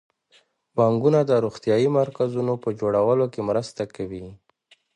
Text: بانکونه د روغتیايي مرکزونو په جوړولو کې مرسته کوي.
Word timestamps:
بانکونه 0.77 1.19
د 1.25 1.31
روغتیايي 1.45 1.89
مرکزونو 1.99 2.53
په 2.63 2.69
جوړولو 2.79 3.25
کې 3.33 3.41
مرسته 3.49 3.83
کوي. 3.95 4.25